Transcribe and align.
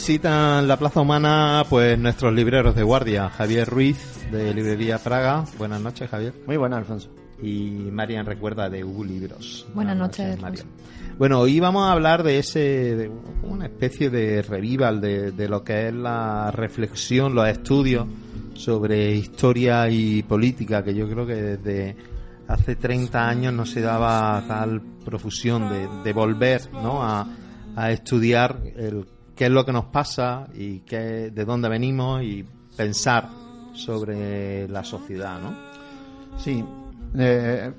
Visitan 0.00 0.66
la 0.66 0.78
Plaza 0.78 1.02
Humana 1.02 1.62
pues 1.68 1.98
nuestros 1.98 2.32
libreros 2.32 2.74
de 2.74 2.82
guardia, 2.82 3.28
Javier 3.28 3.68
Ruiz 3.68 4.26
de 4.32 4.54
Librería 4.54 4.96
Praga. 4.96 5.44
Buenas 5.58 5.78
noches, 5.82 6.08
Javier. 6.08 6.32
Muy 6.46 6.56
buenas, 6.56 6.78
Alfonso. 6.78 7.10
Y 7.42 7.90
Marian 7.92 8.24
Recuerda 8.24 8.70
de 8.70 8.82
U 8.82 9.04
Libros. 9.04 9.68
Buenas, 9.74 9.98
noches, 9.98 10.40
Marian. 10.40 10.66
Bueno, 11.18 11.40
hoy 11.40 11.60
vamos 11.60 11.86
a 11.86 11.92
hablar 11.92 12.22
de 12.22 12.38
ese, 12.38 12.60
de 12.96 13.10
una 13.42 13.66
especie 13.66 14.08
de 14.08 14.40
revival 14.40 15.02
de, 15.02 15.32
de 15.32 15.48
lo 15.50 15.62
que 15.62 15.88
es 15.88 15.94
la 15.94 16.50
reflexión, 16.50 17.34
los 17.34 17.46
estudios 17.46 18.06
sobre 18.54 19.12
historia 19.12 19.90
y 19.90 20.22
política, 20.22 20.82
que 20.82 20.94
yo 20.94 21.06
creo 21.10 21.26
que 21.26 21.34
desde 21.34 21.96
hace 22.48 22.74
30 22.74 23.28
años 23.28 23.52
no 23.52 23.66
se 23.66 23.82
daba 23.82 24.42
tal 24.48 24.80
profusión 25.04 25.68
de, 25.68 25.86
de 26.02 26.12
volver 26.14 26.72
¿no? 26.72 27.02
a, 27.02 27.26
a 27.76 27.90
estudiar 27.90 28.60
el 28.76 29.04
qué 29.40 29.46
es 29.46 29.52
lo 29.52 29.64
que 29.64 29.72
nos 29.72 29.86
pasa 29.86 30.48
y 30.52 30.80
qué, 30.80 31.30
de 31.30 31.44
dónde 31.46 31.70
venimos 31.70 32.22
y 32.22 32.44
pensar 32.76 33.26
sobre 33.72 34.68
la 34.68 34.84
sociedad, 34.84 35.40
¿no? 35.40 35.56
Sí. 36.36 36.62
Eh, 37.16 37.72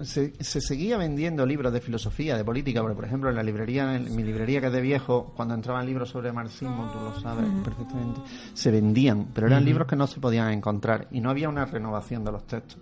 se, 0.00 0.32
se, 0.42 0.60
seguía 0.60 0.96
vendiendo 0.96 1.46
libros 1.46 1.72
de 1.72 1.80
filosofía, 1.80 2.36
de 2.36 2.44
política, 2.44 2.80
porque 2.80 2.96
por 2.96 3.04
ejemplo 3.04 3.30
en 3.30 3.36
la 3.36 3.44
librería, 3.44 3.94
en 3.94 4.12
mi 4.16 4.24
librería 4.24 4.60
que 4.60 4.66
es 4.66 4.72
de 4.72 4.80
viejo, 4.80 5.32
cuando 5.36 5.54
entraban 5.54 5.86
libros 5.86 6.08
sobre 6.10 6.32
marxismo, 6.32 6.90
tú 6.92 6.98
lo 6.98 7.20
sabes 7.20 7.46
perfectamente, 7.62 8.20
se 8.52 8.72
vendían, 8.72 9.28
pero 9.32 9.46
eran 9.46 9.60
uh 9.60 9.62
-huh. 9.62 9.66
libros 9.66 9.86
que 9.86 9.94
no 9.94 10.08
se 10.08 10.18
podían 10.18 10.50
encontrar 10.50 11.06
y 11.12 11.20
no 11.20 11.30
había 11.30 11.48
una 11.48 11.64
renovación 11.64 12.24
de 12.24 12.32
los 12.32 12.44
textos. 12.44 12.80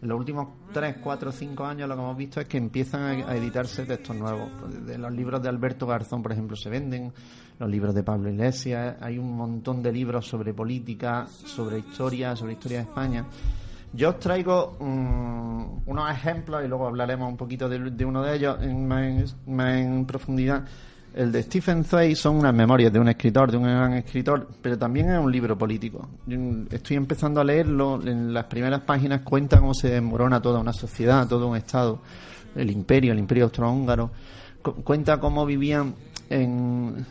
En 0.00 0.08
los 0.08 0.18
últimos 0.18 0.48
3, 0.72 0.96
4, 1.02 1.32
5 1.32 1.64
años 1.64 1.88
lo 1.88 1.96
que 1.96 2.02
hemos 2.02 2.16
visto 2.16 2.40
es 2.40 2.46
que 2.46 2.56
empiezan 2.56 3.02
a, 3.28 3.34
editarse 3.34 3.84
textos 3.84 4.14
nuevos. 4.14 4.48
De 4.86 4.96
los 4.96 5.12
libros 5.12 5.42
de 5.42 5.48
Alberto 5.48 5.86
Garzón, 5.86 6.22
por 6.22 6.32
ejemplo, 6.32 6.56
se 6.56 6.70
venden, 6.70 7.12
los 7.58 7.68
libros 7.68 7.94
de 7.94 8.04
Pablo 8.04 8.30
Iglesias, 8.30 8.96
hay 9.00 9.18
un 9.18 9.36
montón 9.36 9.82
de 9.82 9.92
libros 9.92 10.26
sobre 10.26 10.54
política, 10.54 11.26
sobre 11.26 11.78
historia, 11.78 12.36
sobre 12.36 12.52
historia 12.52 12.78
de 12.78 12.84
España. 12.84 13.26
Yo 13.92 14.10
os 14.10 14.18
traigo 14.20 14.76
um, 14.78 15.80
unos 15.86 16.10
ejemplos 16.12 16.64
y 16.64 16.68
luego 16.68 16.86
hablaremos 16.86 17.28
un 17.28 17.36
poquito 17.36 17.68
de, 17.68 18.04
uno 18.04 18.22
de 18.22 18.36
ellos 18.36 18.58
en, 18.60 18.86
más, 18.86 19.36
más 19.46 19.78
en 19.78 20.06
profundidad. 20.06 20.64
El 21.14 21.32
de 21.32 21.42
Stephen 21.42 21.84
Zweig 21.84 22.16
son 22.16 22.36
unas 22.36 22.54
memorias 22.54 22.92
de 22.92 23.00
un 23.00 23.08
escritor, 23.08 23.50
de 23.50 23.56
un 23.56 23.64
gran 23.64 23.94
escritor, 23.94 24.48
pero 24.60 24.78
también 24.78 25.10
es 25.10 25.18
un 25.18 25.32
libro 25.32 25.56
político. 25.56 26.08
Yo 26.26 26.38
estoy 26.70 26.96
empezando 26.96 27.40
a 27.40 27.44
leerlo, 27.44 28.00
en 28.02 28.32
las 28.32 28.44
primeras 28.44 28.82
páginas 28.82 29.22
cuenta 29.22 29.58
cómo 29.58 29.74
se 29.74 29.88
desmorona 29.88 30.40
toda 30.40 30.60
una 30.60 30.72
sociedad, 30.72 31.26
todo 31.26 31.48
un 31.48 31.56
estado, 31.56 32.00
el 32.54 32.70
imperio, 32.70 33.12
el 33.12 33.18
imperio 33.18 33.44
austrohúngaro. 33.44 34.10
Cuenta 34.84 35.18
cómo 35.18 35.46
vivían 35.46 35.94
en, 36.28 37.06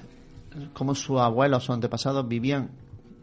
cómo 0.74 0.96
sus 0.96 1.20
abuelos, 1.20 1.64
sus 1.64 1.74
antepasados 1.74 2.28
vivían 2.28 2.70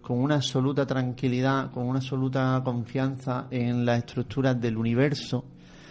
con 0.02 0.18
una 0.18 0.36
absoluta 0.36 0.86
tranquilidad, 0.86 1.70
con 1.70 1.86
una 1.86 1.98
absoluta 2.00 2.60
confianza 2.64 3.46
en 3.50 3.86
las 3.86 3.98
estructuras 3.98 4.60
del 4.60 4.76
universo 4.76 5.44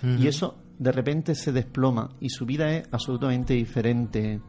uh 0.03 0.05
-huh. 0.05 0.19
y 0.19 0.27
eso 0.27 0.55
de 0.77 0.91
repente 0.91 1.33
se 1.33 1.51
desploma 1.51 2.09
y 2.19 2.29
su 2.29 2.45
vida 2.45 2.71
es 2.71 2.87
absolutamente 2.91 3.53
diferente 3.53 4.39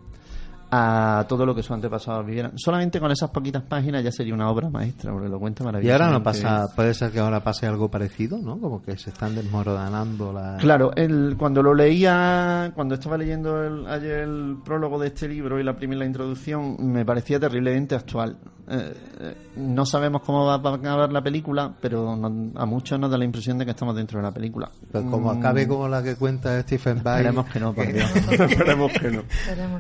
a 0.70 1.24
todo 1.28 1.46
lo 1.46 1.54
que 1.54 1.62
sus 1.62 1.72
antepasados 1.72 2.26
vivieran. 2.26 2.52
Solamente 2.56 3.00
con 3.00 3.10
esas 3.10 3.30
poquitas 3.30 3.62
páginas 3.62 4.02
ya 4.02 4.10
sería 4.10 4.34
una 4.34 4.50
obra 4.50 4.70
maestra, 4.70 5.12
porque 5.12 5.28
lo 5.28 5.38
cuenta 5.38 5.64
maravillosamente. 5.64 6.02
Y 6.02 6.06
ahora 6.06 6.18
no 6.18 6.22
pasa, 6.22 6.74
puede 6.74 6.94
ser 6.94 7.10
que 7.12 7.20
ahora 7.20 7.42
pase 7.42 7.66
algo 7.66 7.90
parecido, 7.90 8.38
¿no? 8.38 8.58
Como 8.58 8.82
que 8.82 8.96
se 8.96 9.10
están 9.10 9.34
desmoronando 9.34 10.33
las... 10.33 10.61
Claro, 10.61 10.92
el, 10.96 11.36
cuando 11.39 11.62
lo 11.62 11.74
leía, 11.74 12.72
cuando 12.74 12.94
estaba 12.94 13.16
leyendo 13.16 13.62
el, 13.62 13.86
ayer 13.86 14.20
el 14.20 14.56
prólogo 14.64 14.98
de 14.98 15.08
este 15.08 15.28
libro 15.28 15.61
y 15.61 15.64
la 15.64 15.77
primera 15.77 16.05
introducción, 16.05 16.77
me 16.80 17.05
parecía 17.05 17.39
terriblemente 17.39 17.94
actual. 17.94 18.36
Eh, 18.67 18.95
eh, 19.20 19.35
no 19.57 19.85
sabemos 19.85 20.23
cómo 20.23 20.47
va 20.47 20.55
a 20.55 20.75
acabar 20.75 21.13
la 21.13 21.23
película, 21.23 21.75
pero 21.80 22.17
no, 22.17 22.52
a 22.58 22.64
muchos 22.64 22.98
nos 22.98 23.11
da 23.11 23.19
la 23.19 23.25
impresión 23.25 23.58
de 23.58 23.64
que 23.64 23.73
estamos 23.73 23.95
dentro 23.95 24.19
de 24.19 24.23
la 24.23 24.33
película. 24.33 24.70
Pero 24.91 25.11
como 25.11 25.33
mm. 25.33 25.39
acabe 25.39 25.69
como 25.69 25.86
la 25.89 26.02
que 26.02 26.17
cuenta 26.17 26.61
Stephen 26.63 27.02
Bay... 27.02 27.19
Esperemos 27.19 27.47
que 27.51 27.61
no, 27.61 27.75
por 27.75 27.92
Dios. 27.92 28.11
Esperemos 28.30 28.92
que 28.92 29.11
no. 29.11 29.23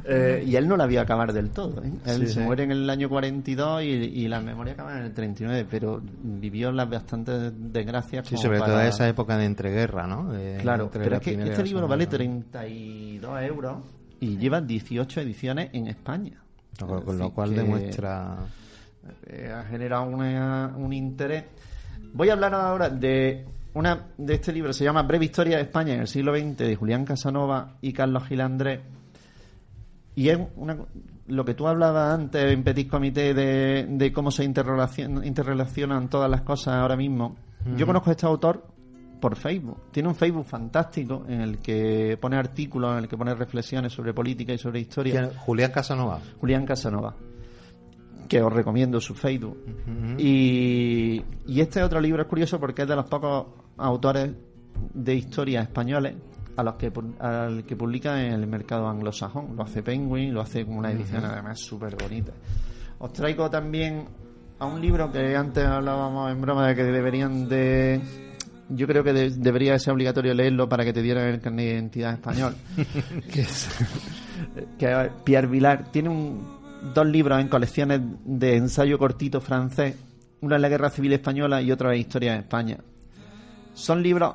Eh, 0.04 0.44
y 0.46 0.56
él 0.56 0.68
no 0.68 0.76
la 0.76 0.86
vio 0.86 1.00
acabar 1.00 1.32
del 1.32 1.50
todo. 1.50 1.82
¿eh? 1.82 1.92
Él 2.04 2.20
sí, 2.20 2.26
se 2.26 2.32
sí. 2.34 2.40
muere 2.40 2.64
en 2.64 2.72
el 2.72 2.90
año 2.90 3.08
42 3.08 3.82
y, 3.82 3.86
y 3.86 4.28
la 4.28 4.40
memoria 4.40 4.74
acaba 4.74 4.98
en 4.98 5.04
el 5.04 5.14
39, 5.14 5.66
pero 5.70 6.02
vivió 6.22 6.70
las 6.70 6.88
bastantes 6.88 7.52
desgracias. 7.56 8.28
Sí, 8.28 8.36
sobre 8.36 8.58
para... 8.58 8.72
todo 8.72 8.82
esa 8.82 9.08
época 9.08 9.38
de 9.38 9.46
entreguerra, 9.46 10.06
¿no? 10.06 10.32
De, 10.32 10.58
claro, 10.60 10.90
pero 10.92 11.16
es 11.16 11.22
que 11.22 11.32
este 11.32 11.62
libro 11.64 11.88
vale 11.88 12.06
32 12.06 13.42
euros 13.42 13.78
y 14.20 14.36
lleva 14.36 14.60
18 14.60 15.20
ediciones 15.20 15.70
en 15.72 15.88
España. 15.88 16.40
Con, 16.78 17.02
con 17.02 17.18
lo 17.18 17.30
cual 17.30 17.54
demuestra... 17.54 18.36
Eh, 19.26 19.52
ha 19.52 19.64
generado 19.64 20.04
una, 20.04 20.74
un 20.76 20.92
interés. 20.92 21.44
Voy 22.12 22.30
a 22.30 22.34
hablar 22.34 22.54
ahora 22.54 22.88
de 22.88 23.44
una 23.74 24.06
de 24.16 24.34
este 24.34 24.52
libro, 24.52 24.72
se 24.72 24.84
llama 24.84 25.02
Breve 25.02 25.24
Historia 25.24 25.56
de 25.56 25.62
España 25.62 25.94
en 25.94 26.00
el 26.00 26.08
siglo 26.08 26.32
XX, 26.36 26.56
de 26.58 26.76
Julián 26.76 27.04
Casanova 27.04 27.76
y 27.80 27.92
Carlos 27.92 28.24
Gilandrés 28.28 28.80
y 30.16 30.28
es 30.28 30.38
una, 30.56 30.76
lo 31.26 31.44
que 31.44 31.54
tú 31.54 31.66
hablabas 31.66 32.14
antes 32.14 32.52
en 32.52 32.62
Petit 32.62 32.88
Comité 32.88 33.34
de, 33.34 33.86
de 33.88 34.12
cómo 34.12 34.30
se 34.30 34.44
interrelacionan, 34.44 35.24
interrelacionan 35.24 36.08
todas 36.08 36.30
las 36.30 36.42
cosas 36.42 36.74
ahora 36.74 36.96
mismo. 36.96 37.36
Yo 37.76 37.86
conozco 37.86 38.10
a 38.10 38.12
este 38.12 38.26
autor 38.26 38.62
por 39.20 39.36
Facebook. 39.36 39.84
Tiene 39.90 40.10
un 40.10 40.14
Facebook 40.14 40.44
fantástico 40.44 41.24
en 41.26 41.40
el 41.40 41.58
que 41.58 42.18
pone 42.20 42.36
artículos, 42.36 42.92
en 42.92 43.04
el 43.04 43.08
que 43.08 43.16
pone 43.16 43.34
reflexiones 43.34 43.90
sobre 43.92 44.12
política 44.12 44.52
y 44.52 44.58
sobre 44.58 44.80
historia. 44.80 45.30
Julián 45.38 45.72
Casanova. 45.72 46.20
Julián 46.38 46.66
Casanova. 46.66 47.14
Que 48.28 48.42
os 48.42 48.52
recomiendo 48.52 49.00
su 49.00 49.14
Facebook. 49.14 49.58
Uh 49.66 49.90
-huh. 49.90 50.20
y, 50.20 51.22
y 51.46 51.60
este 51.60 51.82
otro 51.82 52.00
libro 52.00 52.22
es 52.22 52.28
curioso 52.28 52.58
porque 52.58 52.82
es 52.82 52.88
de 52.88 52.96
los 52.96 53.06
pocos 53.06 53.46
autores 53.76 54.30
de 54.92 55.14
historia 55.14 55.62
españoles 55.62 56.14
a 56.56 56.62
los 56.62 56.74
que 56.74 56.92
al 57.18 57.64
que 57.64 57.76
publica 57.76 58.22
en 58.22 58.32
el 58.32 58.46
mercado 58.46 58.88
anglosajón. 58.88 59.56
Lo 59.56 59.62
hace 59.62 59.82
Penguin, 59.82 60.32
lo 60.32 60.40
hace 60.40 60.64
con 60.64 60.76
una 60.78 60.90
edición 60.92 61.24
uh 61.24 61.26
-huh. 61.26 61.32
además 61.32 61.58
súper 61.60 61.96
bonita. 61.96 62.32
Os 62.98 63.12
traigo 63.12 63.50
también 63.50 64.04
a 64.58 64.66
un 64.66 64.80
libro 64.80 65.10
que 65.10 65.36
antes 65.36 65.64
hablábamos 65.64 66.30
en 66.30 66.40
broma 66.40 66.68
de 66.68 66.74
que 66.76 66.84
deberían 66.84 67.48
de... 67.48 68.00
Yo 68.70 68.86
creo 68.86 69.04
que 69.04 69.12
de, 69.12 69.30
debería 69.30 69.78
ser 69.78 69.92
obligatorio 69.92 70.32
leerlo 70.32 70.68
para 70.68 70.84
que 70.84 70.92
te 70.92 71.02
dieran 71.02 71.26
el 71.28 71.40
carnet 71.40 71.66
de 71.66 71.72
identidad 71.74 72.14
español. 72.14 72.54
que 73.32 73.42
es, 73.42 73.68
que 74.78 75.10
Pierre 75.24 75.48
Vilar 75.48 75.90
tiene 75.90 76.08
un, 76.08 76.53
dos 76.92 77.06
libros 77.06 77.40
en 77.40 77.48
colecciones 77.48 78.00
de 78.24 78.56
ensayo 78.56 78.98
cortito 78.98 79.40
francés. 79.40 79.96
Uno 80.40 80.56
es 80.56 80.60
la 80.60 80.68
Guerra 80.68 80.90
Civil 80.90 81.14
Española 81.14 81.62
y 81.62 81.72
otro 81.72 81.90
es 81.90 82.00
Historia 82.00 82.32
de 82.32 82.40
España. 82.40 82.76
Son 83.72 84.02
libros 84.02 84.34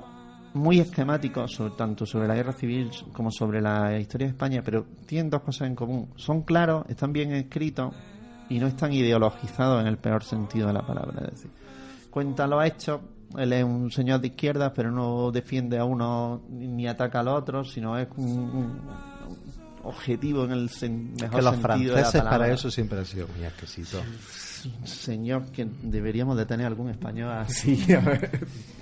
muy 0.54 0.80
esquemáticos, 0.80 1.62
tanto 1.78 2.06
sobre 2.06 2.28
la 2.28 2.36
guerra 2.36 2.54
civil 2.54 2.90
como 3.14 3.32
sobre 3.32 3.62
la 3.62 3.98
historia 4.00 4.28
de 4.28 4.32
España, 4.32 4.62
pero 4.66 4.86
tienen 5.06 5.30
dos 5.30 5.42
cosas 5.42 5.68
en 5.68 5.76
común. 5.76 6.10
Son 6.16 6.42
claros, 6.42 6.86
están 6.90 7.14
bien 7.14 7.32
escritos 7.34 7.94
y 8.50 8.60
no 8.60 8.68
están 8.68 8.92
ideologizados 8.92 9.82
en 9.82 9.88
el 9.88 9.98
peor 9.98 10.24
sentido 10.24 10.68
de 10.68 10.74
la 10.74 10.86
palabra. 10.86 11.26
Es 11.26 11.32
decir, 11.32 11.52
cuenta 12.10 12.48
los 12.48 12.66
hechos, 12.66 13.02
él 13.38 13.54
es 13.54 13.64
un 13.64 13.92
señor 13.92 14.22
de 14.22 14.28
izquierda, 14.28 14.74
pero 14.74 14.90
no 14.92 15.32
defiende 15.32 15.78
a 15.78 15.86
uno 15.86 16.42
ni 16.50 16.88
ataca 16.88 17.20
al 17.20 17.28
otro, 17.28 17.64
sino 17.64 17.98
es 17.98 18.08
un 18.18 18.82
objetivo 19.84 20.46
en 20.46 20.52
el 20.52 20.70
sen, 20.70 21.14
mejor 21.20 21.40
que 21.40 21.42
los 21.42 21.56
sentido 21.56 21.94
franceses 21.94 22.14
de 22.14 22.20
la 22.24 22.30
para 22.30 22.52
eso 22.52 22.72
siempre 22.72 23.00
han 23.00 23.06
sido 23.06 23.28
muy 23.28 23.46
exquisitos. 23.46 24.02
Señor 24.84 25.52
que 25.52 25.68
deberíamos 25.84 26.38
de 26.38 26.46
tener 26.46 26.66
algún 26.66 26.90
español 26.90 27.32
así. 27.32 27.78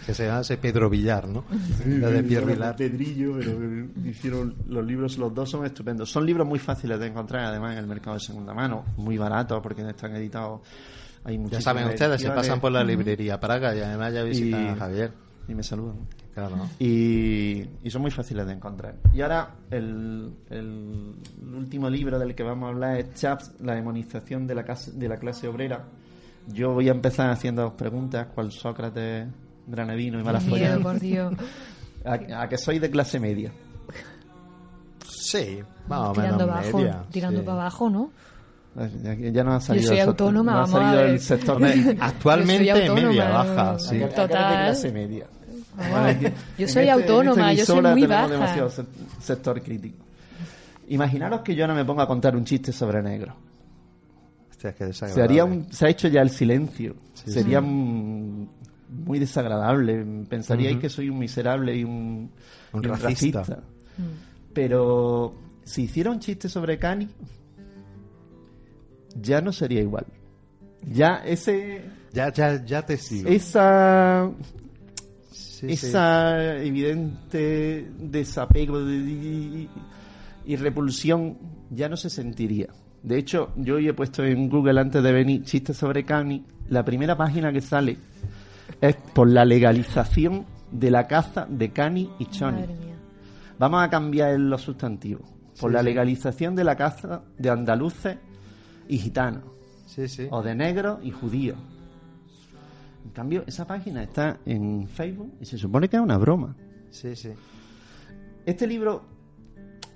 Que 0.05 0.13
se 0.13 0.25
llama 0.25 0.41
Pedro 0.61 0.89
Villar 0.89 1.27
¿no? 1.27 1.43
la 1.85 2.09
de 2.09 2.23
Pierre 2.23 2.53
Villar. 2.53 2.75
Pedrillo 2.75 3.37
pero 3.37 4.09
hicieron 4.09 4.55
los 4.67 4.85
libros 4.85 5.17
los 5.17 5.33
dos 5.33 5.49
son 5.49 5.65
estupendos. 5.65 6.09
Son 6.09 6.25
libros 6.25 6.47
muy 6.47 6.59
fáciles 6.59 6.99
de 6.99 7.07
encontrar 7.07 7.45
además 7.45 7.73
en 7.73 7.79
el 7.79 7.87
mercado 7.87 8.15
de 8.15 8.21
segunda 8.21 8.53
mano. 8.53 8.85
Muy 8.97 9.17
baratos 9.17 9.61
porque 9.61 9.81
están 9.87 10.15
editados. 10.15 10.61
Hay 11.23 11.39
ya 11.49 11.61
saben 11.61 11.87
ustedes 11.89 12.21
se 12.21 12.29
pasan 12.31 12.59
por 12.59 12.71
la 12.71 12.83
librería 12.83 13.39
Praga 13.39 13.75
y 13.75 13.81
además 13.81 14.13
ya 14.13 14.23
visitan 14.23 14.63
y, 14.63 14.67
a 14.69 14.75
Javier. 14.75 15.11
y 15.47 15.53
me 15.53 15.63
saludan 15.63 15.97
Claro, 16.37 16.55
¿no? 16.55 16.69
y, 16.77 17.67
y, 17.83 17.89
son 17.89 18.03
muy 18.03 18.11
fáciles 18.11 18.45
de 18.45 18.53
encontrar. 18.53 18.93
Y 19.11 19.21
ahora 19.21 19.55
el, 19.71 20.35
el, 20.51 21.15
último 21.51 21.89
libro 21.89 22.19
del 22.19 22.35
que 22.35 22.43
vamos 22.43 22.67
a 22.67 22.69
hablar 22.73 22.99
es 22.99 23.11
Chaps, 23.15 23.55
la 23.59 23.73
demonización 23.73 24.45
de 24.45 24.53
la, 24.53 24.61
clase, 24.61 24.91
de 24.91 25.09
la 25.09 25.17
clase 25.17 25.47
obrera. 25.47 25.85
Yo 26.45 26.73
voy 26.73 26.89
a 26.89 26.91
empezar 26.91 27.31
haciendo 27.31 27.75
preguntas, 27.75 28.27
cual 28.35 28.51
Sócrates, 28.51 29.27
Granadino 29.65 30.19
y 30.19 30.23
Malafollán. 30.23 30.83
por 30.83 30.99
Dios. 30.99 31.33
A, 32.05 32.43
a, 32.43 32.47
que 32.47 32.57
soy 32.59 32.77
de 32.77 32.91
clase 32.91 33.19
media. 33.19 33.51
Sí, 35.09 35.59
más 35.87 36.09
o 36.09 36.13
tirando 36.13 36.45
menos 36.45 36.59
abajo, 36.59 36.77
media. 36.77 37.03
Tirando 37.11 37.39
sí. 37.39 37.45
para 37.47 37.61
abajo, 37.61 37.89
¿no? 37.89 38.11
Ya 39.33 39.43
no 39.43 39.53
ha 39.55 39.59
salido 39.59 39.85
Yo 39.85 39.89
soy 39.89 39.99
el, 39.99 40.07
autónoma, 40.07 40.51
no 40.51 40.61
ha 40.61 40.67
salido 40.67 41.01
el 41.01 41.19
sector 41.19 41.59
medio. 41.59 41.95
Actualmente 41.99 42.91
media 42.91 43.27
baja, 43.27 43.79
sí. 43.79 43.95
Es 43.95 44.01
de 44.01 44.07
Total. 44.09 44.65
clase 44.65 44.91
media. 44.91 45.25
En 45.79 46.19
yo 46.21 46.27
este- 46.27 46.67
soy 46.67 46.83
en 46.83 46.89
esta 46.89 46.93
autónoma, 46.93 47.53
yo 47.53 47.65
soy 47.65 47.75
muy 47.81 48.01
tenemos 48.01 48.09
baja. 48.09 48.27
demasiado 48.27 48.69
se- 48.69 48.85
sector 49.21 49.61
crítico. 49.61 50.03
Imaginaros 50.89 51.41
que 51.41 51.53
yo 51.55 51.67
no 51.67 51.75
me 51.75 51.83
ponga 51.85 52.03
a 52.03 52.07
contar 52.07 52.35
un 52.35 52.45
chiste 52.45 52.71
sobre 52.71 53.01
negro. 53.03 53.35
Hostia, 54.49 54.69
es 54.71 54.75
que 54.75 54.83
Se, 54.83 54.87
desagradable. 54.87 55.23
haría 55.23 55.45
un- 55.45 55.71
se 55.71 55.85
ha 55.85 55.89
hecho 55.89 56.07
ya 56.07 56.21
el 56.21 56.29
silencio. 56.29 56.95
Sí, 57.13 57.31
Sería 57.31 57.61
mm, 57.61 58.47
muy 59.05 59.19
desagradable. 59.19 60.03
Pensaríais 60.29 60.77
que 60.77 60.89
soy 60.89 61.09
un 61.09 61.19
miserable 61.19 61.75
y 61.75 61.83
un, 61.83 62.31
Un 62.73 62.83
y 62.83 62.87
racista. 62.87 63.43
Pero 64.53 65.35
si 65.63 65.83
hiciera 65.83 66.09
un 66.09 66.19
chiste 66.19 66.49
sobre 66.49 66.79
Cani, 66.79 67.07
ya 69.21 69.41
no 69.41 69.51
sería 69.51 69.81
igual. 69.81 70.05
Ya 70.89 71.17
ese 71.25 71.81
Ya, 72.13 72.31
ya, 72.31 72.63
ya 72.63 72.85
te 72.85 72.97
sigo. 72.97 73.29
esa 73.29 74.29
Sí, 75.59 75.67
sí. 75.75 75.87
esa 75.87 76.55
evidente 76.57 77.89
desapego 77.99 78.79
de- 78.83 78.95
y, 78.95 79.69
y 80.45 80.55
repulsión 80.55 81.37
ya 81.71 81.89
no 81.89 81.97
se 81.97 82.09
sentiría. 82.09 82.67
De 83.03 83.17
hecho, 83.17 83.51
yo 83.55 83.75
hoy 83.75 83.87
he 83.87 83.93
puesto 83.93 84.23
en 84.23 84.49
Google 84.49 84.79
antes 84.79 85.01
de 85.01 85.11
venir 85.11 85.43
chistes 85.43 85.77
sobre 85.77 86.03
Cani. 86.03 86.43
La 86.69 86.83
primera 86.83 87.15
página 87.15 87.51
que 87.51 87.61
sale 87.61 87.97
es 88.81 88.95
por 89.13 89.29
la 89.29 89.45
legalización 89.45 90.45
de 90.71 90.91
la 90.91 91.07
caza 91.07 91.45
de 91.49 91.69
Cani 91.71 92.09
y 92.19 92.25
Choni. 92.25 92.63
Vamos 93.57 93.81
a 93.83 93.89
cambiar 93.89 94.39
los 94.39 94.61
sustantivos. 94.61 95.23
Por 95.59 95.71
Sí, 95.71 95.73
la 95.73 95.79
sí. 95.79 95.85
legalización 95.85 96.55
de 96.55 96.63
la 96.63 96.75
caza 96.75 97.23
de 97.37 97.49
andaluces 97.49 98.17
y 98.87 98.97
gitanos. 98.99 99.43
Sí, 99.87 100.07
sí. 100.07 100.27
O 100.29 100.43
de 100.43 100.53
negros 100.53 100.99
y 101.03 101.09
judíos. 101.11 101.57
Cambio, 103.17 103.43
esa 103.47 103.65
página 103.65 104.03
está 104.03 104.37
en 104.45 104.87
Facebook 104.87 105.33
y 105.41 105.45
se 105.45 105.57
supone 105.57 105.89
que 105.89 105.95
es 105.97 106.03
una 106.03 106.19
broma. 106.19 106.55
Sí, 106.91 107.15
sí. 107.15 107.29
Este 108.45 108.67
libro 108.67 109.01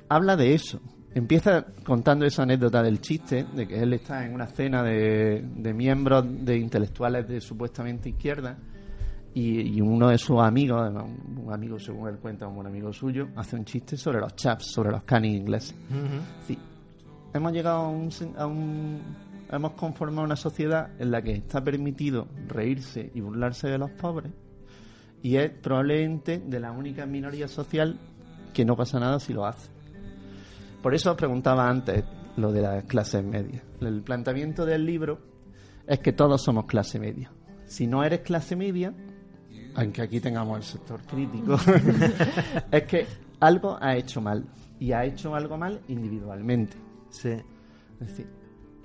habla 0.09 0.35
de 0.35 0.56
eso. 0.56 0.81
Empieza 1.13 1.63
contando 1.85 2.25
esa 2.25 2.41
anécdota 2.41 2.81
del 2.81 3.00
chiste, 3.00 3.45
de 3.56 3.68
que 3.68 3.79
él 3.79 3.94
está 3.94 4.25
en 4.25 4.33
una 4.33 4.47
cena 4.47 4.81
de, 4.81 5.45
de 5.56 5.71
miembros 5.73 6.25
de 6.44 6.57
intelectuales 6.57 7.27
de 7.27 7.39
supuestamente 7.41 8.09
izquierda 8.09 8.57
y, 9.35 9.77
y 9.77 9.81
uno 9.81 10.07
de 10.09 10.17
sus 10.17 10.39
amigos, 10.39 10.81
un, 10.89 11.44
un 11.45 11.53
amigo 11.53 11.77
según 11.77 12.09
él 12.09 12.17
cuenta, 12.17 12.47
un 12.47 12.56
buen 12.56 12.65
amigo 12.67 12.91
suyo, 12.91 13.27
hace 13.35 13.56
un 13.56 13.65
chiste 13.65 13.97
sobre 13.97 14.19
los 14.19 14.35
chaps, 14.35 14.65
sobre 14.71 14.89
los 14.89 15.03
canis 15.03 15.38
ingleses. 15.38 15.75
Sí. 16.47 16.57
Hemos 17.35 17.53
llegado 17.53 17.81
a 17.81 17.89
un, 17.89 18.09
a 18.35 18.47
un- 18.47 19.00
Hemos 19.51 19.74
conformado 19.74 20.24
una 20.24 20.36
sociedad 20.36 20.92
en 21.00 21.12
la 21.12 21.21
que 21.21 21.33
está 21.33 21.62
permitido 21.62 22.27
reírse 22.48 23.12
y 23.13 23.19
burlarse 23.19 23.68
de 23.68 23.77
los 23.77 23.92
pobres 23.92 24.31
y 25.24 25.36
es 25.38 25.51
probablemente 25.51 26.39
de 26.39 26.59
la 26.59 26.71
única 26.71 27.06
minoría 27.06 27.48
social 27.48 28.00
que 28.53 28.65
no 28.65 28.75
pasa 28.75 29.00
nada 29.00 29.19
si 29.19 29.33
lo 29.33 29.45
hace. 29.45 29.69
Por 30.81 30.95
eso 30.95 31.12
os 31.12 31.18
preguntaba 31.18 31.69
antes 31.69 32.03
lo 32.38 32.51
de 32.51 32.62
las 32.62 32.83
clases 32.86 33.24
medias. 33.24 33.63
El 33.81 34.01
planteamiento 34.01 34.65
del 34.65 34.86
libro 34.86 35.19
es 35.86 36.00
que 36.00 36.13
todos 36.13 36.42
somos 36.42 36.65
clase 36.65 37.00
media. 37.00 37.31
Si 37.65 37.88
no 37.88 38.03
eres 38.03 38.21
clase 38.21 38.56
media, 38.56 38.94
aunque 39.75 40.01
aquí 40.01 40.19
tengamos 40.19 40.57
el 40.57 40.63
sector 40.63 41.01
crítico, 41.01 41.56
es 42.71 42.83
que 42.83 43.06
algo 43.39 43.77
ha 43.80 43.95
hecho 43.95 44.21
mal. 44.21 44.45
Y 44.80 44.94
ha 44.94 45.06
hecho 45.06 45.36
algo 45.36 45.57
mal 45.57 45.80
individualmente. 45.89 46.75
Sí. 47.12 47.30
Es 48.00 48.07
decir, 48.07 48.40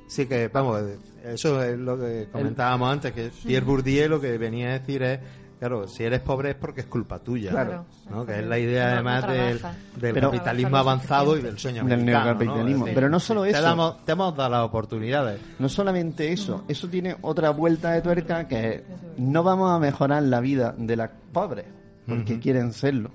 Sí, 0.06 0.26
que 0.26 0.49
vamos, 0.49 0.82
eso 1.25 1.62
es 1.62 1.79
lo 1.79 1.99
que 1.99 2.29
comentábamos 2.31 2.93
antes, 2.93 3.12
que 3.12 3.31
Pierre 3.44 3.67
Bourdieu 3.67 4.08
lo 4.08 4.20
que 4.20 4.38
venía 4.38 4.69
a 4.69 4.79
decir 4.79 5.03
es, 5.03 5.19
claro, 5.58 5.88
si 5.88 6.05
eres 6.05 6.20
pobre 6.20 6.50
es 6.50 6.56
porque 6.56 6.82
es 6.82 6.87
culpa 6.87 7.19
tuya. 7.19 7.50
Claro. 7.50 7.85
¿no? 8.11 8.25
Que 8.25 8.38
es 8.38 8.47
la 8.47 8.56
idea 8.58 8.85
No- 8.85 9.03
no 9.03 9.11
además 9.11 9.26
del, 9.32 9.58
trabajas. 9.58 9.82
del 10.00 10.14
Pero- 10.14 10.31
capitalismo 10.31 10.76
avanzado 10.76 11.37
y 11.37 11.43
del 11.43 11.58
sueño 11.58 11.85
Del 11.85 12.05
neocapitalismo. 12.05 12.85
Decir, 12.85 12.94
Pero 12.94 13.08
no 13.11 13.19
solo 13.19 13.43
te 13.43 13.50
eso. 13.50 13.62
damos- 13.62 14.05
te 14.05 14.12
hemos 14.12 14.37
dado 14.37 14.50
las 14.50 14.62
oportunidades. 14.64 15.41
No 15.58 15.69
solamente 15.69 16.32
eso, 16.32 16.64
eso 16.69 16.88
tiene 16.88 17.17
otra 17.23 17.50
vuelta 17.50 17.91
de 17.93 18.03
tuerca 18.03 18.47
que 18.47 18.69
es, 18.75 18.82
no 19.19 19.43
vamos 19.43 19.73
a 19.73 19.79
mejorar 19.81 20.23
la 20.23 20.38
vida 20.41 20.73
de 20.79 20.94
las 20.97 21.11
pobres 21.32 21.64
porque 22.06 22.38
quieren 22.38 22.73
serlo 22.73 23.11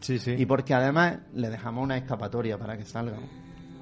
Sí, 0.00 0.18
sí. 0.20 0.36
y 0.38 0.46
porque 0.46 0.72
además 0.74 1.18
le 1.34 1.50
dejamos 1.50 1.82
una 1.82 1.96
escapatoria 1.96 2.56
para 2.58 2.76
que 2.78 2.84
salgan. 2.84 3.18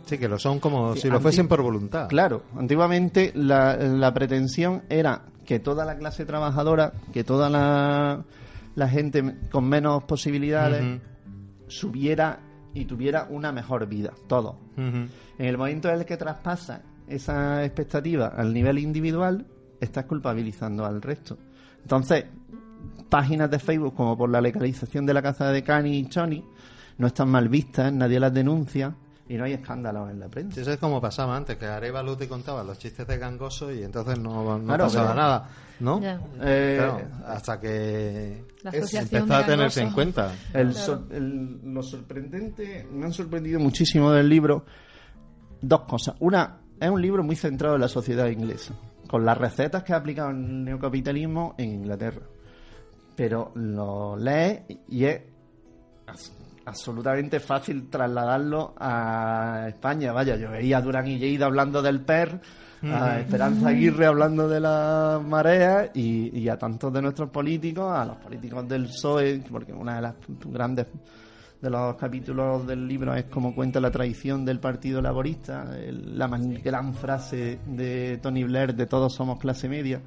Sí, 0.07 0.19
que 0.19 0.29
lo 0.29 0.39
son 0.39 0.61
como 0.61 0.95
Sí, 0.95 1.03
si 1.03 1.11
lo 1.11 1.21
fuesen 1.21 1.49
por 1.49 1.63
voluntad. 1.63 2.09
Claro, 2.09 2.45
antiguamente 2.57 3.33
la, 3.35 3.77
la 3.77 4.15
pretensión 4.15 4.85
era 4.89 5.23
que 5.45 5.59
toda 5.59 5.85
la 5.85 5.99
clase 5.99 6.25
trabajadora, 6.25 6.93
que 7.13 7.25
toda 7.25 7.51
la, 7.51 8.25
la 8.77 8.89
gente 8.89 9.37
con 9.51 9.69
menos 9.69 10.05
posibilidades 10.05 11.01
subiera 11.67 12.41
y 12.73 12.85
tuviera 12.85 13.27
una 13.31 13.51
mejor 13.53 13.87
vida, 13.87 14.13
todo. 14.29 14.59
En 14.77 15.11
el 15.39 15.59
momento 15.59 15.89
en 15.89 16.01
el 16.01 16.05
que 16.05 16.17
traspasa 16.17 16.83
esa 17.09 17.65
expectativa 17.65 18.29
al 18.29 18.53
nivel 18.53 18.79
individual, 18.79 19.47
estás 19.81 20.05
culpabilizando 20.05 20.85
al 20.85 21.03
resto. 21.03 21.39
Entonces, 21.83 22.27
páginas 23.09 23.51
de 23.51 23.59
Facebook 23.59 23.95
como 23.95 24.17
por 24.17 24.31
la 24.31 24.41
legalización 24.41 25.07
de 25.07 25.15
la 25.15 25.23
caza 25.23 25.51
de 25.51 25.63
Cani 25.63 25.99
y 25.99 26.09
Choni 26.09 26.45
no 26.99 27.07
están 27.07 27.29
mal 27.29 27.49
vistas, 27.49 27.93
nadie 27.93 28.21
las 28.21 28.33
denuncia 28.33 28.95
y 29.29 29.35
no 29.37 29.45
hay 29.45 29.55
escándalos 29.55 30.11
en 30.11 30.21
la 30.21 30.29
prensa. 30.29 30.61
Eso 30.61 30.73
es 30.73 30.79
como 30.79 31.01
pasaba 31.01 31.37
antes, 31.37 31.57
que 31.57 31.67
Arevalo 31.67 32.17
te 32.17 32.29
contaba 32.29 32.63
los 32.63 32.79
chistes 32.79 33.07
de 33.07 33.19
gangoso 33.19 33.73
y 33.73 33.83
entonces 33.83 34.19
no, 34.21 34.59
no 34.59 34.65
Claro, 34.65 34.85
pasaba 34.85 35.07
pero- 35.09 35.21
nada, 35.21 35.49
¿no? 35.81 36.01
Eh, 36.43 36.77
Claro, 36.79 37.01
hasta 37.27 37.61
que 37.61 38.45
empezó 38.63 39.35
a 39.35 39.45
tenerse 39.47 39.83
en 39.83 39.91
cuenta. 39.93 40.33
El 40.55 40.71
Claro. 40.71 40.87
sor- 40.87 41.07
el- 41.11 41.61
lo 41.75 41.83
sorprendente, 41.83 42.87
me 42.93 43.07
han 43.07 43.13
sorprendido 43.13 43.59
muchísimo 43.59 44.13
del 44.13 44.29
libro 44.29 44.65
dos 45.61 45.81
cosas. 45.83 46.15
Una, 46.21 46.59
es 46.79 46.89
un 46.89 47.03
libro 47.03 47.23
muy 47.25 47.35
centrado 47.37 47.75
en 47.75 47.81
la 47.81 47.89
sociedad 47.89 48.27
inglesa, 48.29 48.75
con 49.09 49.25
las 49.25 49.37
recetas 49.39 49.83
que 49.83 49.93
ha 49.93 49.97
aplicado 49.97 50.31
el 50.31 50.65
neocapitalismo 50.65 51.55
en 51.59 51.71
Inglaterra. 51.71 52.23
Pero 53.17 53.51
lo 53.55 54.17
lees 54.17 54.61
y 54.89 55.05
es 55.07 55.23
absolutamente 56.67 57.41
fácil 57.41 57.89
trasladarlo 57.89 58.75
a 58.79 59.67
España. 59.69 60.13
Vaya, 60.13 60.37
yo 60.37 60.51
veía 60.51 60.79
a 60.79 60.83
Durán 60.83 61.07
y 61.09 61.19
Lleida 61.19 61.47
hablando 61.47 61.81
del 61.81 62.01
PER, 62.03 62.41
a 62.85 63.21
Esperanza 63.21 63.69
Aguirre 63.69 64.07
hablando 64.07 64.49
de 64.49 64.61
las 64.61 65.23
mareas 65.23 65.91
y, 65.95 66.39
y 66.39 66.49
a 66.49 66.59
tantos 66.59 66.93
de 66.93 67.01
nuestros 67.03 67.31
políticos, 67.31 67.91
a 67.91 68.05
los 68.05 68.17
políticos 68.19 68.69
del 68.69 68.85
PSOE, 68.85 69.43
porque 69.51 69.73
una 69.73 69.97
de 69.97 70.03
las 70.03 70.15
grandes 70.45 70.87
de 71.61 71.71
los 71.71 71.97
capítulos 71.97 72.67
del 72.67 72.87
libro 72.87 73.15
es 73.15 73.25
como 73.25 73.55
cuenta 73.55 73.81
la 73.81 73.91
traición 73.91 74.45
del 74.45 74.61
Partido 74.61 75.01
Laborista, 75.01 75.75
el- 75.79 76.19
la 76.19 76.29
gran 76.63 76.93
frase 76.95 77.61
de 77.67 78.19
Tony 78.19 78.45
Blair 78.45 78.75
de 78.75 78.85
todos 78.87 79.15
somos 79.15 79.39
clase 79.39 79.67
media, 79.69 80.03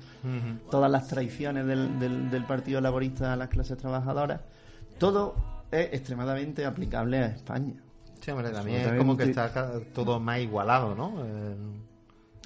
todas 0.69 0.91
las 0.91 1.07
traiciones 1.07 1.65
del, 1.65 1.97
del, 1.99 2.29
del 2.29 2.45
Partido 2.45 2.79
Laborista 2.81 3.33
a 3.33 3.35
las 3.35 3.49
clases 3.49 3.77
trabajadoras, 3.77 4.41
todo 4.99 5.33
es 5.71 5.93
extremadamente 5.93 6.65
aplicable 6.65 7.17
a 7.17 7.25
España. 7.27 7.73
Sí, 8.19 8.31
hombre, 8.31 8.49
también 8.51 8.81
es 8.81 8.97
como 8.97 9.15
que 9.15 9.23
está 9.23 9.79
todo 9.93 10.19
más 10.19 10.39
igualado, 10.39 10.93
¿no? 10.95 11.25
Eh, 11.25 11.55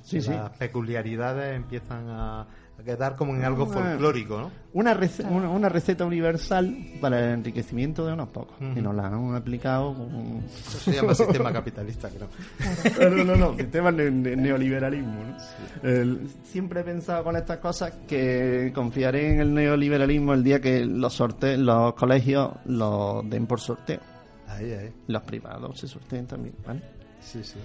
Sí, 0.04 0.22
sí. 0.22 0.32
Las 0.32 0.52
peculiaridades 0.58 1.56
empiezan 1.56 2.10
a, 2.10 2.46
a 2.84 2.96
quedar 2.96 3.16
como 3.16 3.36
en 3.36 3.44
algo 3.44 3.66
folclórico, 3.66 4.38
¿no? 4.40 4.52
Una, 4.74 4.94
rece- 4.96 5.26
una, 5.30 5.50
una 5.50 5.70
receta 5.70 6.06
universal 6.06 6.76
para 7.02 7.20
el 7.20 7.34
enriquecimiento 7.40 8.06
de 8.06 8.14
unos 8.14 8.30
pocos. 8.30 8.56
Ujú. 8.62 8.80
Y 8.80 8.82
nos 8.82 8.94
la 8.96 9.08
han 9.08 9.36
aplicado 9.36 9.94
con... 9.94 10.44
Eso 10.46 10.78
se 10.80 10.94
llama 10.94 11.14
sistema 11.16 11.52
capitalista, 11.54 12.10
creo. 12.10 13.10
no, 13.10 13.24
no, 13.24 13.36
no, 13.36 13.58
sistema 13.58 13.92
ne- 13.92 14.12
ne- 14.12 14.36
neoliberalismo. 14.36 15.14
¿no? 15.24 15.90
El- 15.90 16.28
siempre 16.44 16.82
he 16.82 16.84
pensado 16.84 17.24
con 17.24 17.36
estas 17.36 17.58
cosas 17.60 17.94
que 18.08 18.72
confiaré 18.74 19.34
en 19.34 19.40
el 19.42 19.54
neoliberalismo 19.54 20.34
el 20.34 20.44
día 20.44 20.60
que 20.60 20.86
los 20.86 21.14
sorte 21.14 21.58
los 21.58 21.94
colegios 21.94 22.52
los 22.66 23.30
den 23.30 23.48
por 23.48 23.60
sorteo. 23.60 24.00
Ahí, 24.48 24.72
ahí. 24.72 24.94
Los 25.08 25.22
privados 25.24 25.80
se 25.80 25.88
sorteen 25.88 26.28
también, 26.28 26.54
¿vale? 26.66 26.82
Sí, 27.22 27.44
sí. 27.44 27.58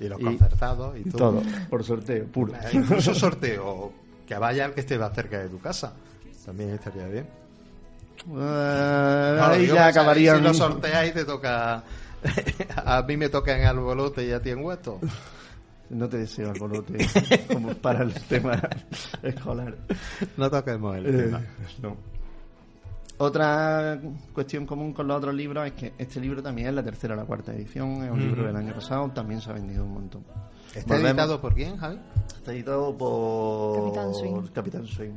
Y 0.00 0.08
los 0.08 0.20
Y- 0.20 0.24
concertados 0.24 0.96
y 0.98 1.04
todo. 1.10 1.40
Todo, 1.40 1.42
por 1.70 1.84
sorteo, 1.84 2.24
puro. 2.26 2.52
Incluso 2.72 3.14
sorteo 3.14 3.92
que 4.26 4.34
vaya 4.36 4.66
al 4.66 4.74
que 4.74 4.80
esté 4.80 4.98
más 4.98 5.12
cerca 5.14 5.38
de 5.38 5.48
tu 5.48 5.58
casa. 5.60 5.92
También 6.44 6.70
estaría 6.70 7.06
bien. 7.06 7.26
No, 8.26 8.40
ahí 9.44 9.62
digo, 9.62 9.74
ya 9.74 9.86
acabarían... 9.88 10.38
Si 10.38 10.42
lo 10.42 10.54
sorteas 10.54 11.08
y 11.08 11.12
te 11.12 11.24
toca. 11.24 11.82
a 12.84 13.02
mí 13.02 13.16
me 13.16 13.28
toca 13.28 13.56
en 13.56 13.64
albolote 13.66 14.26
y 14.26 14.32
a 14.32 14.40
ti 14.42 14.50
en 14.50 14.64
huesto. 14.64 14.98
No 15.90 16.08
te 16.08 16.18
deseo 16.18 16.50
alborote 16.50 17.06
como 17.52 17.72
para 17.74 18.02
el 18.02 18.12
tema 18.12 18.60
escolar. 19.22 19.74
No 20.36 20.50
toquemos 20.50 20.96
el 20.96 21.06
Eh, 21.06 21.22
tema. 21.24 21.40
no. 21.80 21.96
Otra 23.18 24.00
cuestión 24.32 24.64
común 24.64 24.92
con 24.92 25.08
los 25.08 25.16
otros 25.18 25.34
libros 25.34 25.66
es 25.66 25.72
que 25.72 25.92
este 25.98 26.20
libro 26.20 26.40
también 26.42 26.68
es 26.68 26.74
la 26.74 26.84
tercera 26.84 27.14
o 27.14 27.16
la 27.16 27.24
cuarta 27.24 27.52
edición, 27.52 28.04
es 28.04 28.10
un 28.12 28.20
libro 28.20 28.46
del 28.46 28.54
año 28.56 28.72
pasado, 28.74 29.10
también 29.10 29.40
se 29.40 29.50
ha 29.50 29.54
vendido 29.54 29.84
un 29.84 29.92
montón. 29.94 30.24
¿Está 30.74 30.94
Volvemos- 30.94 31.10
editado 31.10 31.40
por 31.40 31.54
quién, 31.54 31.76
Javi? 31.76 31.98
Está 32.36 32.52
editado 32.52 32.96
por 32.96 33.82
Capitán 33.84 34.14
Swing. 34.14 34.42
Capitán 34.54 34.86
Swing. 34.86 35.12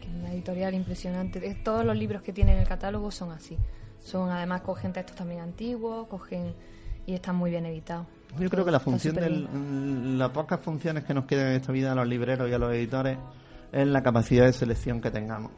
Que 0.00 0.08
es 0.08 0.14
una 0.14 0.32
editorial 0.32 0.74
impresionante. 0.74 1.54
Todos 1.64 1.84
los 1.84 1.96
libros 1.96 2.22
que 2.22 2.32
tienen 2.32 2.54
en 2.54 2.62
el 2.62 2.68
catálogo 2.68 3.10
son 3.10 3.32
así. 3.32 3.56
Son 3.98 4.30
además 4.30 4.60
cogen 4.60 4.92
textos 4.92 5.16
también 5.16 5.40
antiguos, 5.40 6.06
cogen 6.06 6.54
y 7.04 7.14
están 7.14 7.34
muy 7.34 7.50
bien 7.50 7.66
editados. 7.66 8.06
Yo 8.38 8.48
creo 8.48 8.64
que 8.64 8.70
la 8.70 8.78
función 8.80 9.16
del, 9.16 10.18
las 10.18 10.30
pocas 10.30 10.60
funciones 10.60 11.02
que 11.04 11.14
nos 11.14 11.24
quedan 11.24 11.48
en 11.48 11.52
esta 11.54 11.72
vida 11.72 11.90
a 11.92 11.94
los 11.96 12.06
libreros 12.06 12.48
y 12.48 12.52
a 12.52 12.58
los 12.58 12.72
editores 12.72 13.18
es 13.72 13.86
la 13.88 14.02
capacidad 14.02 14.44
de 14.44 14.52
selección 14.52 15.00
que 15.00 15.10
tengamos. 15.10 15.50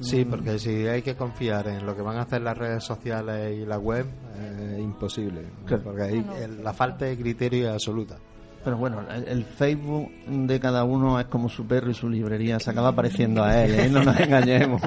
Sí, 0.00 0.24
porque 0.24 0.58
si 0.58 0.86
hay 0.86 1.02
que 1.02 1.16
confiar 1.16 1.66
en 1.68 1.84
lo 1.84 1.96
que 1.96 2.02
van 2.02 2.16
a 2.18 2.22
hacer 2.22 2.42
las 2.42 2.56
redes 2.56 2.84
sociales 2.84 3.56
y 3.58 3.64
la 3.66 3.78
web, 3.78 4.06
eh, 4.36 4.74
es 4.76 4.80
imposible. 4.80 5.42
Claro. 5.66 5.82
Porque 5.82 6.02
ahí 6.02 6.24
el- 6.40 6.62
la 6.62 6.72
falta 6.72 7.04
de 7.06 7.16
criterio 7.16 7.66
es 7.68 7.72
absoluta. 7.74 8.16
Pero 8.64 8.76
bueno, 8.76 9.00
el, 9.10 9.26
el 9.28 9.44
Facebook 9.44 10.10
de 10.28 10.60
cada 10.60 10.84
uno 10.84 11.18
es 11.18 11.26
como 11.26 11.48
su 11.48 11.66
perro 11.66 11.90
y 11.90 11.94
su 11.94 12.08
librería, 12.08 12.58
se 12.60 12.70
acaba 12.70 12.94
pareciendo 12.94 13.42
a 13.42 13.64
él, 13.64 13.74
¿eh? 13.78 13.88
no 13.88 14.02
nos 14.04 14.18
engañemos. 14.20 14.82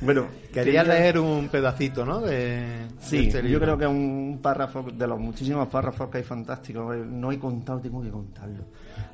bueno, 0.00 0.26
Quería 0.54 0.84
leer 0.84 1.18
un 1.18 1.48
pedacito, 1.48 2.04
¿no? 2.04 2.20
De, 2.20 2.86
Sí, 3.00 3.16
de 3.16 3.26
este 3.26 3.50
yo 3.50 3.60
creo 3.60 3.76
que 3.76 3.86
un 3.86 4.38
párrafo, 4.40 4.82
de 4.82 5.06
los 5.06 5.18
muchísimos 5.18 5.68
párrafos 5.68 6.08
que 6.08 6.18
hay 6.18 6.24
fantásticos, 6.24 6.94
eh, 6.94 7.04
no 7.04 7.32
he 7.32 7.38
contado, 7.38 7.80
tengo 7.80 8.02
que 8.02 8.10
contarlo. 8.10 8.64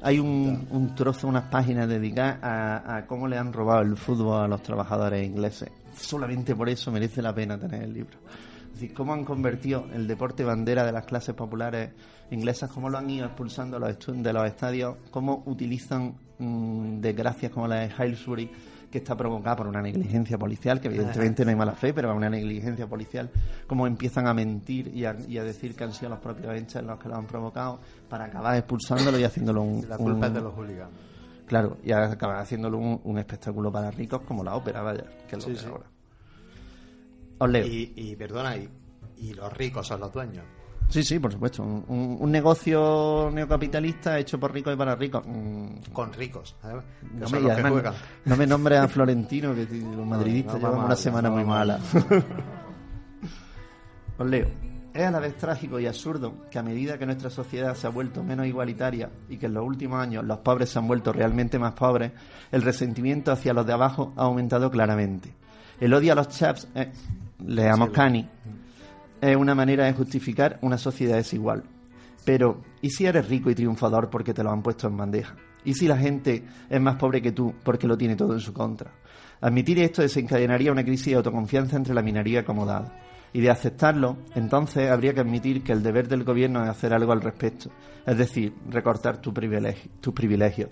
Hay 0.03 0.19
un, 0.19 0.67
un 0.71 0.95
trozo, 0.95 1.29
unas 1.29 1.45
páginas 1.45 1.89
dedicadas 1.89 2.39
a, 2.43 2.97
a 2.97 3.07
cómo 3.07 3.27
le 3.27 3.39
han 3.39 3.53
robado 3.53 3.83
el 3.83 3.97
fútbol 3.97 4.43
a 4.43 4.49
los 4.49 4.63
trabajadores 4.63 5.27
ingleses. 5.27 5.71
Solamente 5.97 6.55
por 6.55 6.69
eso 6.69 6.93
merece 6.93 7.23
la 7.23 7.35
pena 7.35 7.59
tener 7.59 7.83
el 7.83 7.93
libro. 7.93 8.19
Es 8.67 8.75
decir, 8.75 8.95
cómo 8.95 9.13
han 9.13 9.25
convertido 9.25 9.87
el 9.93 10.07
deporte 10.07 10.45
bandera 10.45 10.85
de 10.85 10.93
las 10.93 11.05
clases 11.05 11.35
populares 11.35 11.91
inglesas, 12.31 12.71
cómo 12.71 12.89
lo 12.89 12.99
han 12.99 13.11
ido 13.11 13.27
expulsando 13.27 13.79
de 13.81 14.33
los 14.33 14.47
estadios, 14.47 14.97
cómo 15.11 15.43
utilizan 15.47 16.15
mm, 16.39 17.01
desgracias 17.01 17.53
como 17.53 17.67
la 17.67 17.81
de 17.81 17.89
Hillsbury, 17.89 18.51
que 18.91 18.99
está 18.99 19.17
provocada 19.17 19.57
por 19.57 19.67
una 19.69 19.81
negligencia 19.81 20.37
policial, 20.37 20.81
que 20.81 20.89
evidentemente 20.89 21.45
no 21.45 21.51
hay 21.51 21.57
mala 21.57 21.73
fe, 21.73 21.95
pero 21.95 22.15
una 22.15 22.29
negligencia 22.29 22.87
policial, 22.87 23.31
cómo 23.67 23.87
empiezan 23.87 24.27
a 24.27 24.35
mentir 24.35 24.89
y 24.95 25.05
a, 25.05 25.17
y 25.29 25.39
a 25.39 25.45
decir 25.45 25.75
que 25.77 25.85
han 25.85 25.93
sido 25.93 26.11
los 26.11 26.19
propios 26.19 26.57
hinchas 26.59 26.83
los 26.85 26.99
que 26.99 27.09
lo 27.09 27.17
han 27.17 27.27
provocado 27.27 27.79
para 28.09 28.25
acabar 28.25 28.57
expulsándolo 28.57 29.19
y 29.19 29.25
haciéndolo 29.25 29.63
un... 29.63 29.89
La 29.89 29.97
culpa 29.97 30.19
un- 30.19 30.25
es 30.25 30.35
de 30.35 30.41
los 30.41 30.55
hooligans. 30.55 30.91
Claro, 31.47 31.79
y 31.83 31.93
acabar 31.93 32.37
haciéndolo 32.39 32.79
un, 32.79 33.01
un 33.05 33.19
espectáculo 33.19 33.73
para 33.73 33.91
ricos 33.91 34.23
como 34.23 34.43
la 34.45 34.55
ópera, 34.55 34.83
vaya, 34.83 35.05
que 35.29 35.37
es 35.37 35.43
lo 35.43 35.49
Sí, 35.49 35.53
que 35.55 35.59
sí. 35.59 35.67
ahora. 35.67 35.85
Os 37.39 37.49
leo. 37.51 37.67
Y, 37.67 37.93
y 37.97 38.17
perdona, 38.17 38.57
y, 38.57 38.69
y 39.19 39.35
los 39.35 39.53
ricos 39.57 39.87
son 39.87 40.01
los 40.01 40.13
dueños. 40.13 40.45
Sí, 40.91 41.03
sí, 41.05 41.19
por 41.19 41.33
supuesto. 41.33 41.63
Un, 41.63 42.19
un- 42.21 42.31
negocio 42.31 43.31
neocapitalista 43.33 44.19
hecho 44.19 44.39
por 44.41 44.53
ricos 44.53 44.75
y 44.75 44.77
para 44.77 44.95
ricos. 44.97 45.23
Mm, 45.27 45.93
Con 45.93 46.13
ricos. 46.13 46.57
Que 46.61 46.69
No 47.15 47.29
me, 47.31 47.41
los 47.41 47.53
además, 47.53 47.95
no 48.25 48.37
me 48.37 48.47
nombres 48.47 48.79
a 48.81 48.89
Florentino, 48.89 49.55
que 49.55 49.67
los 49.71 50.07
madridistas 50.07 50.61
no 50.61 50.69
llevan 50.69 50.85
una 50.87 50.97
semana 50.97 51.31
muy 51.31 51.45
mala. 51.45 51.79
Os 54.19 54.27
leo. 54.27 54.49
Es 54.93 55.07
a 55.07 55.11
la 55.13 55.21
vez 55.21 55.37
trágico 55.37 55.79
y 55.79 55.87
absurdo 55.87 56.49
que 56.51 56.59
a 56.59 56.65
medida 56.65 56.99
que 56.99 57.07
nuestra 57.07 57.31
sociedad 57.31 57.77
se 57.77 57.87
ha 57.87 57.91
vuelto 57.91 58.25
menos 58.25 58.45
igualitaria 58.47 59.09
y 59.29 59.37
que 59.37 59.47
en 59.47 59.55
los 59.55 59.65
últimos 59.65 60.01
años 60.03 60.25
los 60.25 60.39
pobres 60.39 60.71
se 60.71 60.81
han 60.81 60.89
vuelto 60.89 61.13
realmente 61.13 61.61
más 61.61 61.75
pobres, 61.75 62.11
el 62.51 62.63
resentimiento 62.63 63.31
hacia 63.31 63.53
los 63.55 63.65
de 63.65 63.73
abajo 63.73 64.13
ha 64.17 64.23
aumentado 64.23 64.69
claramente. 64.69 65.33
El 65.79 65.95
odio 65.95 66.13
a 66.13 66.17
los 66.17 66.29
chaps, 66.29 66.67
eh, 66.75 66.91
leamos 67.47 67.91
Cani, 67.91 68.29
es 69.21 69.37
una 69.37 69.55
manera 69.55 69.85
de 69.85 69.93
justificar 69.93 70.59
una 70.63 70.79
sociedad 70.79 71.17
desigual. 71.17 71.65
Pero, 72.25 72.63
¿y 72.83 72.91
si 72.91 73.07
eres 73.07 73.29
rico 73.29 73.51
y 73.51 73.55
triunfador 73.55 74.11
porque 74.11 74.35
te 74.35 74.43
lo 74.43 74.51
han 74.51 74.63
puesto 74.63 74.87
en 74.87 74.97
bandeja? 74.97 75.37
¿Y 75.65 75.75
si 75.75 75.89
la 75.89 75.97
gente 75.97 76.45
es 76.69 76.81
más 76.81 76.97
pobre 76.97 77.21
que 77.23 77.33
tú 77.33 77.55
porque 77.65 77.87
lo 77.87 77.97
tiene 77.97 78.17
todo 78.17 78.33
en 78.35 78.41
su 78.41 78.53
contra? 78.53 78.93
Admitir 79.41 79.79
esto 79.79 80.03
desencadenaría 80.03 80.73
una 80.73 80.85
crisis 80.85 81.07
de 81.07 81.15
autoconfianza 81.15 81.77
entre 81.77 81.95
la 81.95 82.03
minoría 82.03 82.41
acomodada. 82.41 82.95
Y 83.33 83.41
de 83.41 83.51
aceptarlo, 83.51 84.19
entonces 84.35 84.91
habría 84.91 85.15
que 85.15 85.21
admitir 85.21 85.63
que 85.63 85.73
el 85.73 85.85
deber 85.85 86.09
del 86.09 86.25
gobierno 86.25 86.63
es 86.65 86.69
hacer 86.69 86.93
algo 86.93 87.13
al 87.13 87.21
respecto, 87.21 87.71
es 88.05 88.19
decir, 88.19 88.53
recortar 88.69 89.19
tu 89.19 89.33
privilegio- 89.33 89.89
tus 90.01 90.13
privilegios. 90.13 90.71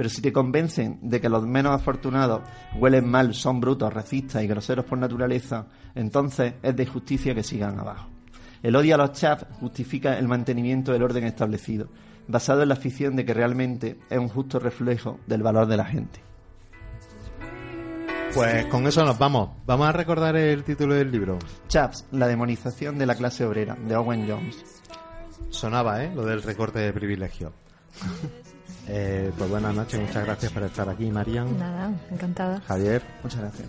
Pero 0.00 0.08
si 0.08 0.22
te 0.22 0.32
convencen 0.32 0.98
de 1.02 1.20
que 1.20 1.28
los 1.28 1.46
menos 1.46 1.74
afortunados 1.74 2.40
huelen 2.74 3.06
mal, 3.06 3.34
son 3.34 3.60
brutos, 3.60 3.92
racistas 3.92 4.42
y 4.42 4.46
groseros 4.46 4.86
por 4.86 4.96
naturaleza, 4.96 5.66
entonces 5.94 6.54
es 6.62 6.74
de 6.74 6.86
justicia 6.86 7.34
que 7.34 7.42
sigan 7.42 7.78
abajo. 7.78 8.08
El 8.62 8.76
odio 8.76 8.94
a 8.94 8.96
los 8.96 9.12
chaps 9.12 9.44
justifica 9.60 10.18
el 10.18 10.26
mantenimiento 10.26 10.92
del 10.92 11.02
orden 11.02 11.24
establecido, 11.24 11.88
basado 12.28 12.62
en 12.62 12.70
la 12.70 12.76
ficción 12.76 13.14
de 13.14 13.26
que 13.26 13.34
realmente 13.34 13.98
es 14.08 14.18
un 14.18 14.28
justo 14.28 14.58
reflejo 14.58 15.20
del 15.26 15.42
valor 15.42 15.66
de 15.66 15.76
la 15.76 15.84
gente. 15.84 16.22
Pues 18.32 18.64
con 18.68 18.86
eso 18.86 19.04
nos 19.04 19.18
vamos. 19.18 19.50
Vamos 19.66 19.86
a 19.86 19.92
recordar 19.92 20.34
el 20.34 20.64
título 20.64 20.94
del 20.94 21.12
libro. 21.12 21.38
Chaps, 21.68 22.06
la 22.12 22.26
demonización 22.26 22.96
de 22.96 23.04
la 23.04 23.16
clase 23.16 23.44
obrera, 23.44 23.74
de 23.74 23.96
Owen 23.96 24.26
Jones. 24.26 24.64
Sonaba, 25.50 26.02
¿eh? 26.02 26.10
Lo 26.14 26.24
del 26.24 26.42
recorte 26.42 26.78
de 26.78 26.90
privilegio. 26.90 27.52
Eh, 28.92 29.30
pues 29.38 29.48
buenas 29.48 29.72
noches, 29.72 30.00
muchas 30.00 30.24
gracias 30.24 30.50
por 30.50 30.64
estar 30.64 30.88
aquí, 30.88 31.08
Marian, 31.12 31.56
Nada, 31.56 31.92
encantada. 32.10 32.60
Javier. 32.66 33.00
Muchas 33.22 33.40
gracias. 33.40 33.68